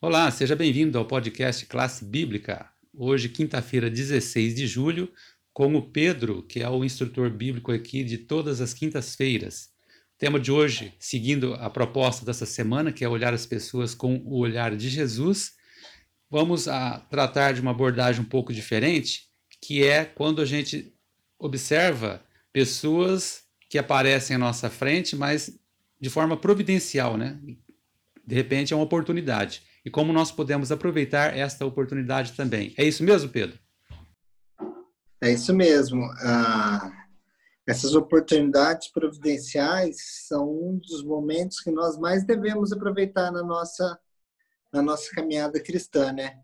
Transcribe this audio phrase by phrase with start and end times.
[0.00, 2.70] Olá, seja bem-vindo ao podcast Classe Bíblica.
[2.94, 5.12] Hoje, quinta-feira, 16 de julho,
[5.52, 9.70] com o Pedro, que é o instrutor bíblico aqui de todas as quintas-feiras.
[10.14, 14.18] O tema de hoje, seguindo a proposta dessa semana, que é olhar as pessoas com
[14.18, 15.54] o olhar de Jesus,
[16.30, 19.24] vamos a tratar de uma abordagem um pouco diferente,
[19.60, 20.94] que é quando a gente
[21.36, 25.58] observa pessoas que aparecem à nossa frente, mas
[26.00, 27.36] de forma providencial, né?
[28.24, 32.74] De repente é uma oportunidade e como nós podemos aproveitar esta oportunidade também.
[32.76, 33.58] É isso mesmo, Pedro?
[35.18, 36.04] É isso mesmo.
[36.20, 36.92] Ah,
[37.66, 39.96] essas oportunidades providenciais
[40.26, 43.98] são um dos momentos que nós mais devemos aproveitar na nossa,
[44.70, 46.38] na nossa caminhada cristã, né?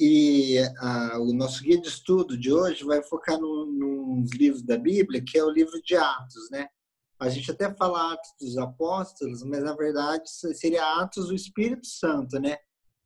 [0.00, 4.78] E ah, o nosso guia de estudo de hoje vai focar no, nos livros da
[4.78, 6.68] Bíblia, que é o livro de Atos, né?
[7.20, 10.22] A gente até fala Atos dos Apóstolos, mas na verdade
[10.54, 12.56] seria Atos do Espírito Santo, né?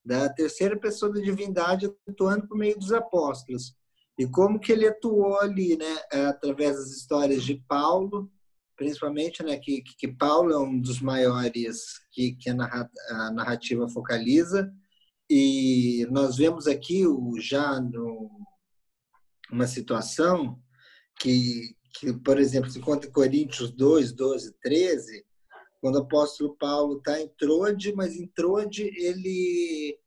[0.04, 3.74] Da terceira pessoa da divindade atuando por meio dos apóstolos.
[4.18, 8.30] E como que ele atuou ali, né, através das histórias de Paulo,
[8.76, 14.72] principalmente, né, que, que Paulo é um dos maiores que, que a narrativa focaliza,
[15.30, 18.30] e nós vemos aqui o, já no,
[19.50, 20.60] uma situação
[21.18, 25.24] que, que, por exemplo, se conta em Coríntios 2, 12, 13,
[25.82, 29.98] quando o apóstolo Paulo está em Trode, mas em Trode ele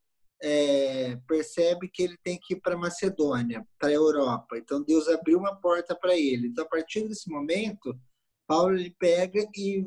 [0.42, 4.58] é, percebe que ele tem que ir para Macedônia, para a Europa.
[4.58, 6.48] Então Deus abriu uma porta para ele.
[6.48, 7.94] Então a partir desse momento,
[8.48, 9.86] Paulo ele pega e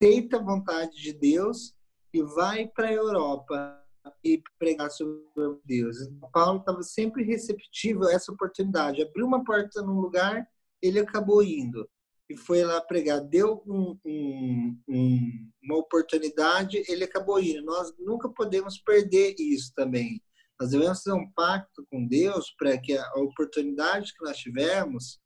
[0.00, 1.74] aceita a vontade de Deus
[2.14, 3.84] e vai para a Europa
[4.22, 5.20] e pregar sobre
[5.64, 6.00] Deus.
[6.00, 9.02] Então, Paulo estava sempre receptivo a essa oportunidade.
[9.02, 10.48] Abriu uma porta num lugar,
[10.80, 11.88] ele acabou indo
[12.30, 17.60] e foi lá pregar, deu um, um, um, uma oportunidade, ele acabou indo.
[17.64, 20.22] Nós nunca podemos perder isso também.
[20.60, 25.18] Nós devemos fazer um pacto com Deus para que a oportunidade que nós tivermos,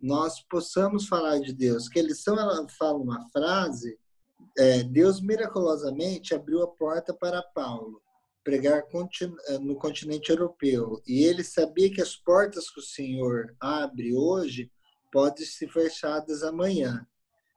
[0.00, 1.88] nós possamos falar de Deus.
[1.88, 3.96] Que a lição ela fala uma frase:
[4.58, 8.02] é, Deus miraculosamente abriu a porta para Paulo
[8.42, 8.82] pregar
[9.60, 14.70] no continente europeu e ele sabia que as portas que o Senhor abre hoje
[15.10, 17.06] podem ser fechadas amanhã.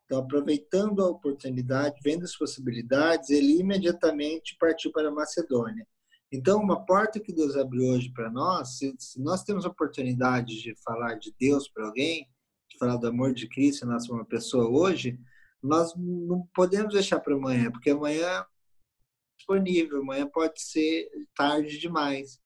[0.05, 5.87] Então, aproveitando a oportunidade, vendo as possibilidades, ele imediatamente partiu para a Macedônia.
[6.29, 10.61] Então, uma porta que Deus abriu hoje para nós, se, se, nós temos a oportunidade
[10.61, 12.27] de falar de Deus para alguém,
[12.69, 15.17] de falar do amor de Cristo na uma pessoa hoje,
[15.63, 18.45] nós não podemos deixar para amanhã, porque amanhã é
[19.37, 22.40] disponível, amanhã pode ser tarde demais.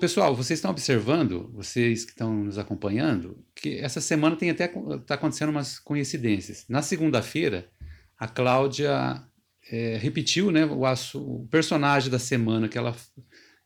[0.00, 5.14] Pessoal, vocês estão observando, vocês que estão nos acompanhando, que essa semana tem até está
[5.14, 6.64] acontecendo umas coincidências.
[6.68, 7.70] Na segunda-feira,
[8.18, 9.22] a Cláudia
[9.70, 10.82] é, repetiu, né, o,
[11.14, 12.96] o, personagem da semana que ela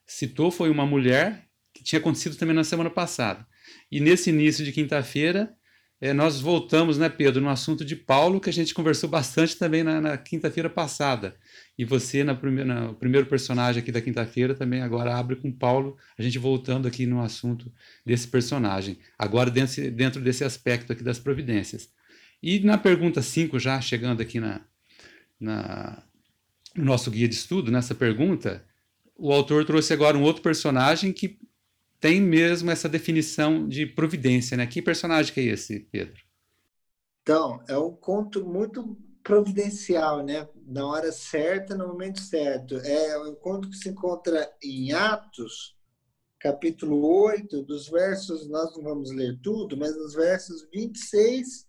[0.07, 3.47] citou foi uma mulher que tinha acontecido também na semana passada.
[3.91, 5.57] E nesse início de quinta-feira,
[6.01, 9.83] é, nós voltamos, né, Pedro, no assunto de Paulo, que a gente conversou bastante também
[9.83, 11.37] na, na quinta-feira passada.
[11.79, 15.97] E você, na primeira, no primeiro personagem aqui da quinta-feira, também agora abre com Paulo,
[16.19, 17.73] a gente voltando aqui no assunto
[18.05, 21.89] desse personagem, agora dentro, dentro desse aspecto aqui das providências.
[22.43, 24.61] E na pergunta 5, já chegando aqui na,
[25.41, 26.03] na,
[26.77, 28.65] no nosso guia de estudo, nessa pergunta,
[29.17, 31.39] o autor trouxe agora um outro personagem que
[32.05, 34.67] tem mesmo essa definição de providência, né?
[34.67, 36.23] Que personagem que é esse, Pedro?
[37.23, 40.47] Então, é um conto muito providencial, né?
[40.67, 42.77] Na hora certa, no momento certo.
[42.77, 45.79] É um conto que se encontra em Atos,
[46.39, 51.67] capítulo 8, dos versos, nós não vamos ler tudo, mas nos versos 26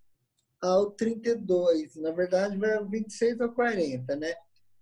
[0.62, 1.96] ao 32.
[1.96, 4.34] Na verdade, vai 26 ao 40, né?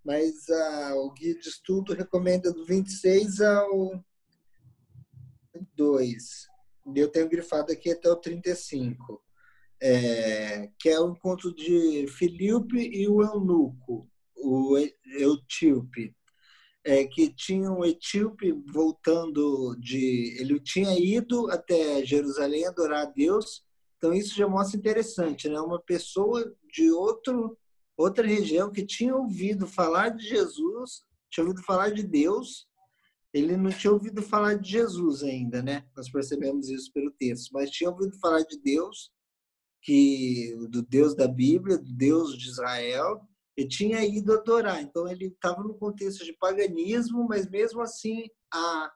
[0.03, 4.03] Mas ah, o guia de estudo recomenda do 26 ao
[5.75, 6.47] 2.
[6.95, 9.23] Eu tenho grifado aqui até o 35
[9.83, 16.15] é, que é o encontro de Filipe e o eunuco, o etíope,
[16.85, 20.38] é, que tinha um etíope voltando de...
[20.39, 23.65] Ele tinha ido até Jerusalém adorar a Deus,
[23.97, 25.59] então isso já mostra interessante, né?
[25.59, 27.57] Uma pessoa de outro,
[27.97, 32.67] outra região que tinha ouvido falar de Jesus, tinha ouvido falar de Deus,
[33.33, 35.85] ele não tinha ouvido falar de Jesus ainda, né?
[35.95, 39.12] Nós percebemos isso pelo texto, mas tinha ouvido falar de Deus
[39.81, 43.21] que do Deus da Bíblia, do Deus de Israel,
[43.57, 44.81] e tinha ido adorar.
[44.81, 48.91] Então ele estava no contexto de paganismo, mas mesmo assim a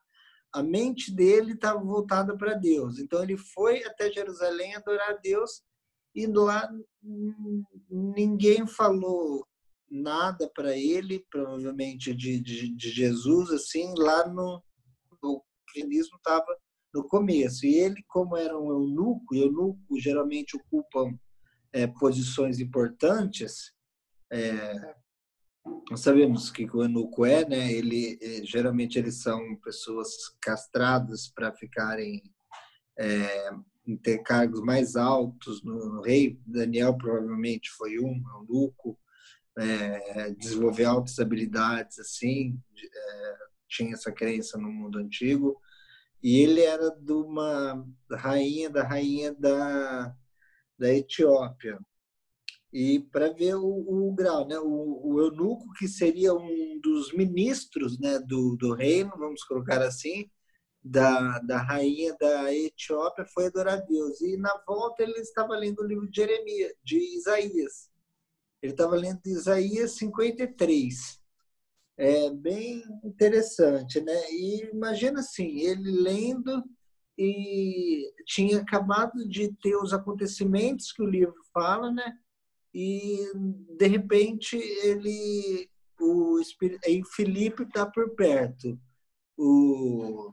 [0.53, 2.99] a mente dele estava voltada para Deus.
[2.99, 5.61] Então ele foi até Jerusalém adorar a Deus
[6.15, 6.67] e lá
[7.89, 9.46] ninguém falou
[9.89, 14.63] nada para ele, provavelmente de, de, de, Jesus, assim, lá no
[15.21, 16.45] o cristianismo estava
[16.93, 17.65] no começo.
[17.65, 21.17] E ele, como era um eunuco, e eunuco geralmente ocupam
[21.73, 23.73] é, posições importantes,
[24.31, 24.95] é,
[25.89, 27.71] nós sabemos que o eunuco é, né?
[27.71, 30.09] Ele é, geralmente eles são pessoas
[30.41, 32.21] castradas para ficarem
[32.97, 33.49] é,
[34.01, 36.39] ter cargos mais altos no, no, rei.
[36.45, 38.97] Daniel provavelmente foi um eunuco,
[39.57, 43.35] é, desenvolver altas habilidades assim, é,
[43.67, 45.59] tinha essa crença no mundo antigo.
[46.21, 50.15] E ele era de uma rainha, da rainha da,
[50.77, 51.79] da Etiópia.
[52.71, 54.59] E para ver o, o, grau, né?
[54.59, 60.29] O, o eunuco, que seria um dos ministros né, do, do reino, vamos colocar assim,
[60.83, 64.21] da, da rainha da Etiópia, foi adorar Deus.
[64.21, 67.89] E na volta ele estava lendo o livro de Jeremias, de Isaías.
[68.61, 71.19] Ele estava lendo Isaías 53
[71.97, 74.31] é bem interessante, né?
[74.31, 76.63] E imagina assim, ele lendo
[77.17, 82.13] e tinha acabado de ter os acontecimentos que o livro fala, né?
[82.73, 83.17] E
[83.75, 85.67] de repente ele
[85.99, 86.39] o
[86.85, 88.79] aí Felipe está por perto,
[89.35, 90.31] o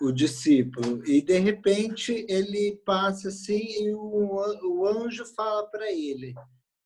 [0.00, 6.34] o discípulo e de repente ele passa assim e o, anjo fala para ele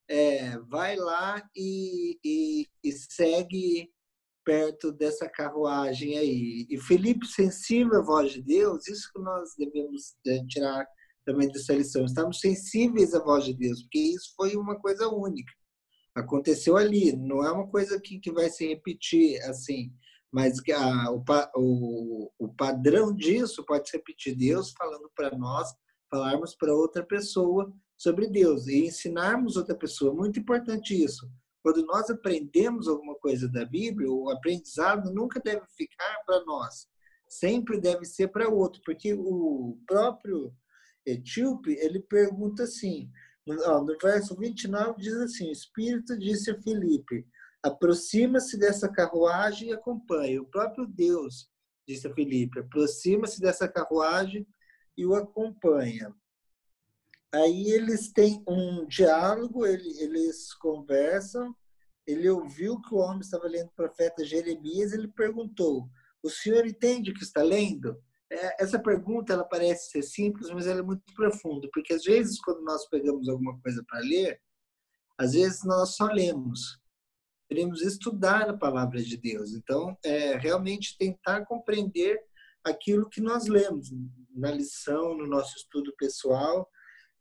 [0.08, 3.90] é, vai lá e, e, e, segue
[4.44, 6.66] perto dessa carruagem aí.
[6.69, 10.87] E Felipe, sensível à voz de Deus, isso que nós devemos é, tirar
[11.25, 12.05] também dessa lição.
[12.05, 15.52] Estamos sensíveis à voz de Deus, porque isso foi uma coisa única.
[16.14, 19.90] Aconteceu ali, não é uma coisa que, que vai se repetir assim,
[20.34, 21.22] mas a, o,
[21.54, 24.34] o, o padrão disso pode se repetir.
[24.34, 25.72] Deus falando para nós,
[26.10, 30.12] falarmos para outra pessoa sobre Deus e ensinarmos outra pessoa.
[30.12, 31.31] Muito importante isso.
[31.62, 36.88] Quando nós aprendemos alguma coisa da Bíblia, o aprendizado nunca deve ficar para nós.
[37.28, 40.52] Sempre deve ser para outro, porque o próprio
[41.06, 43.08] etíope, ele pergunta assim,
[43.46, 47.25] no verso 29 diz assim, o Espírito disse a Filipe,
[47.64, 50.38] aproxima-se dessa carruagem e acompanhe.
[50.38, 51.49] O próprio Deus
[51.88, 54.46] disse a Filipe, aproxima-se dessa carruagem
[54.96, 56.14] e o acompanha.
[57.34, 61.56] Aí eles têm um diálogo, eles conversam.
[62.06, 64.93] Ele ouviu que o homem estava lendo o profeta Jeremias.
[64.93, 65.88] Ele perguntou:
[66.22, 67.99] O senhor entende o que está lendo?
[68.31, 72.40] É, essa pergunta ela parece ser simples, mas ela é muito profunda, porque às vezes
[72.40, 74.40] quando nós pegamos alguma coisa para ler,
[75.19, 76.83] às vezes nós só lemos.
[77.49, 79.52] Queremos estudar a palavra de Deus.
[79.52, 82.19] Então, é realmente tentar compreender
[82.64, 83.91] aquilo que nós lemos
[84.35, 86.69] na lição, no nosso estudo pessoal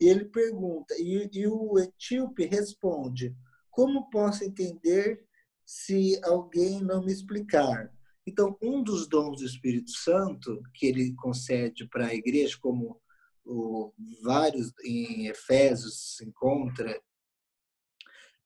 [0.04, 3.34] e ele pergunta, e, e o etíope responde:
[3.70, 5.26] Como posso entender
[5.66, 7.90] se alguém não me explicar?
[8.28, 13.02] Então, um dos dons do Espírito Santo que ele concede para a igreja, como
[13.46, 17.02] o, vários em Efésios se encontra,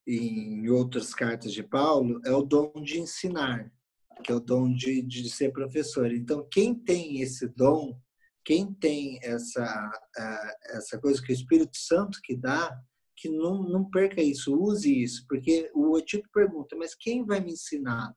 [0.08, 3.72] em outras cartas de Paulo, é o dom de ensinar,
[4.24, 6.12] que é o dom de, de ser professor.
[6.12, 8.00] Então, quem tem esse dom
[8.48, 9.92] quem tem essa,
[10.70, 12.82] essa coisa que o Espírito Santo que dá,
[13.18, 17.52] que não, não perca isso, use isso, porque o Etíope pergunta, mas quem vai me
[17.52, 18.16] ensinar?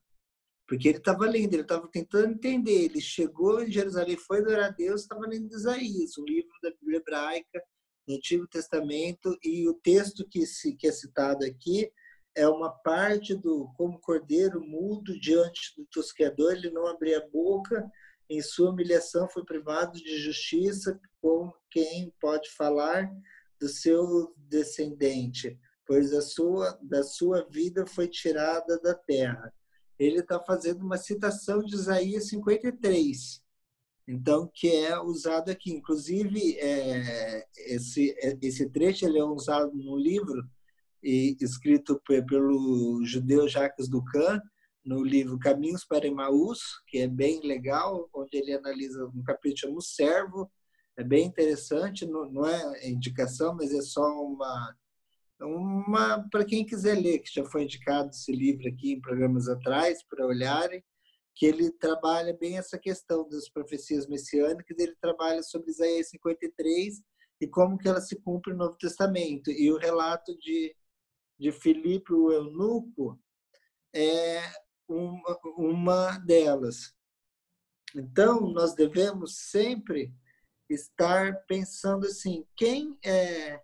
[0.69, 4.73] Porque ele estava lendo, ele estava tentando entender, ele chegou em Jerusalém, foi adorar a
[4.73, 7.61] Deus, estava lendo Isaías, um livro da Bíblia hebraica,
[8.07, 11.90] do Antigo Testamento, e o texto que, se, que é citado aqui
[12.35, 17.90] é uma parte do como cordeiro mudo diante do tosqueador, ele não abria a boca,
[18.28, 23.11] em sua humilhação foi privado de justiça com quem pode falar
[23.61, 29.52] do seu descendente, pois a sua da sua vida foi tirada da terra.
[29.99, 33.42] Ele está fazendo uma citação de Isaías 53,
[34.11, 35.71] então que é usado aqui.
[35.73, 40.43] Inclusive é, esse esse trecho ele é usado no livro
[41.02, 44.40] e escrito pelo judeu Jacques Ducan
[44.85, 49.83] no livro Caminhos para Emaús, que é bem legal, onde ele analisa um capítulo chamado
[49.83, 50.50] Servo,
[50.97, 54.75] é bem interessante, não, não é indicação, mas é só uma
[55.43, 60.02] uma para quem quiser ler, que já foi indicado esse livro aqui em programas atrás
[60.02, 60.85] para olharem,
[61.40, 67.00] que ele trabalha bem essa questão das profecias messiânicas, ele trabalha sobre Isaías 53
[67.40, 69.50] e como que ela se cumpre no Novo Testamento.
[69.50, 70.76] E o relato de
[71.38, 73.18] de Filipe o eunuco
[73.94, 74.42] é
[74.87, 76.94] uma, uma delas.
[77.97, 80.14] Então, nós devemos sempre
[80.68, 83.59] estar pensando assim, quem é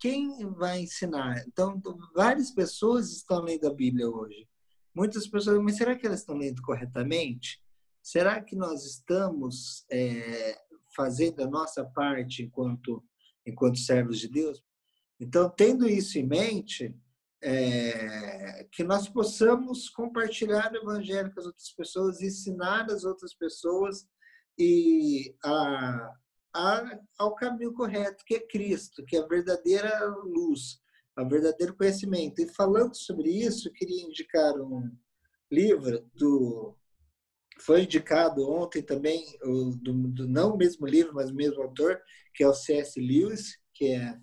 [0.00, 1.44] quem vai ensinar?
[1.46, 1.80] Então,
[2.16, 4.48] várias pessoas estão lendo a Bíblia hoje.
[4.98, 7.62] Muitas pessoas, mas será que elas estão lendo corretamente?
[8.02, 10.60] Será que nós estamos é,
[10.96, 13.04] fazendo a nossa parte enquanto,
[13.46, 14.60] enquanto servos de Deus?
[15.20, 16.92] Então, tendo isso em mente,
[17.40, 24.04] é, que nós possamos compartilhar o evangelho com as outras pessoas, ensinar as outras pessoas
[24.58, 26.12] e a,
[26.52, 30.80] a, ao caminho correto, que é Cristo, que é a verdadeira luz,
[31.22, 32.40] o verdadeiro conhecimento.
[32.40, 34.90] E falando sobre isso, queria indicar um
[35.50, 36.76] livro do
[37.60, 39.24] foi indicado ontem também
[39.82, 42.00] do, do, não o mesmo livro, mas o mesmo autor,
[42.32, 43.00] que é o C.S.
[43.00, 44.16] Lewis, que é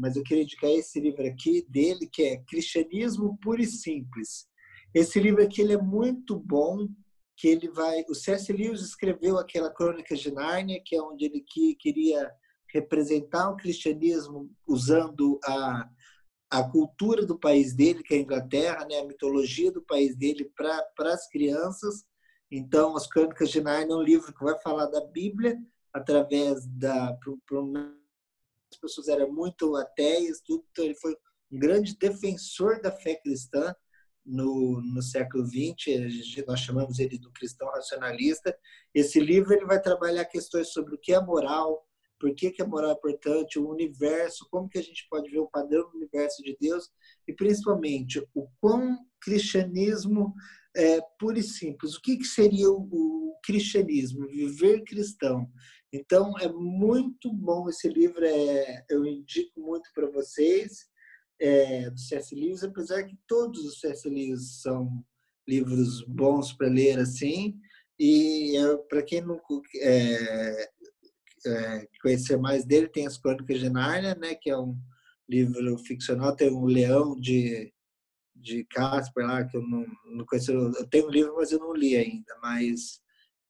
[0.00, 4.46] mas eu queria indicar esse livro aqui dele, que é Cristianismo Puro e Simples.
[4.94, 6.86] Esse livro aqui ele é muito bom,
[7.36, 8.04] que ele vai...
[8.08, 8.52] O C.S.
[8.52, 12.30] Lewis escreveu aquela Crônica de Nárnia, que é onde ele que, queria
[12.72, 15.90] representar o cristianismo usando a,
[16.52, 20.52] a cultura do país dele, que é a Inglaterra, né, a mitologia do país dele
[20.54, 22.04] para as crianças.
[22.50, 25.58] Então, as Crônicas de Nárnia é um livro que vai falar da Bíblia
[25.94, 27.18] através da
[28.70, 31.16] as pessoas eram muito ateias, tudo, então ele foi
[31.50, 33.74] um grande defensor da fé cristã
[34.24, 38.54] no, no século XX, nós chamamos ele do cristão racionalista.
[38.94, 41.86] Esse livro ele vai trabalhar questões sobre o que é moral,
[42.22, 45.40] por que, que a moral é importante, o universo, como que a gente pode ver
[45.40, 46.88] o padrão do universo de Deus
[47.26, 50.32] e principalmente o quão cristianismo
[50.76, 51.96] é puro e simples.
[51.96, 55.50] O que, que seria o, cristianismo, viver cristão?
[55.92, 60.86] Então, é muito bom esse livro, é, eu indico muito para vocês,
[61.40, 62.32] é, do C.S.
[62.36, 64.08] Lewis, apesar que todos os C.S.
[64.08, 65.04] Lewis são
[65.48, 67.58] livros bons para ler assim,
[67.98, 68.52] e
[68.88, 69.40] para quem não
[69.80, 70.70] é,
[71.46, 74.76] é, conhecer mais dele, tem as Crônicas de Nárnia, né, que é um
[75.28, 77.72] livro ficcional, tem um leão de,
[78.34, 81.74] de Casper lá, que eu não, não conheço, eu tenho um livro, mas eu não
[81.74, 83.00] li ainda, mas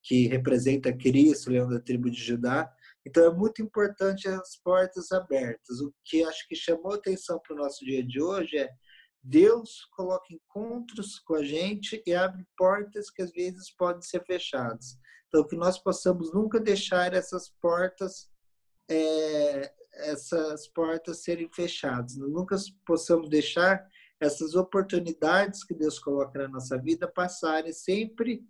[0.03, 2.71] que representa Cristo, leão da tribo de Judá.
[3.07, 5.81] Então é muito importante as portas abertas.
[5.81, 8.71] O que acho que chamou atenção para o nosso dia de hoje é
[9.23, 14.99] Deus coloca encontros com a gente e abre portas que às vezes podem ser fechadas.
[15.33, 18.31] Então que nós possamos nunca deixar essas portas
[18.91, 22.17] é, essas portas serem fechadas.
[22.17, 23.89] Nunca possamos deixar
[24.21, 28.45] essas oportunidades que Deus coloca na nossa vida passarem sempre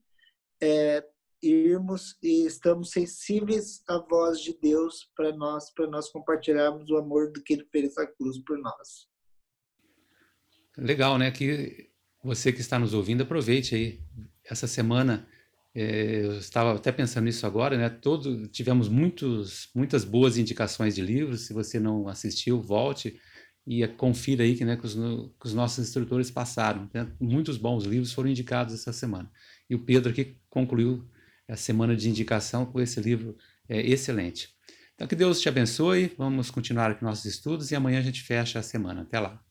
[0.61, 1.07] é,
[1.43, 7.33] irmos e estamos sensíveis à voz de Deus para nós, para nós compartilharmos o amor
[7.33, 9.09] do que ele fez na cruz por nós.
[10.77, 11.31] Legal, né?
[11.31, 11.91] Que
[12.23, 14.01] você que está nos ouvindo, aproveite aí.
[14.45, 15.29] Essa semana,
[15.75, 17.89] eu estava até pensando nisso agora, né?
[17.89, 21.43] Todo, tivemos muitos, muitas boas indicações de livros.
[21.43, 23.19] Se você não assistiu, volte
[23.67, 26.91] e confira aí que, né, que, os, que os nossos instrutores passaram.
[26.93, 27.11] Né?
[27.21, 29.31] Muitos bons livros foram indicados essa semana.
[29.71, 31.09] E o Pedro aqui concluiu
[31.49, 33.37] a semana de indicação com esse livro
[33.69, 34.49] é, excelente.
[34.95, 36.13] Então, que Deus te abençoe.
[36.19, 39.03] Vamos continuar aqui nossos estudos e amanhã a gente fecha a semana.
[39.03, 39.43] Até lá.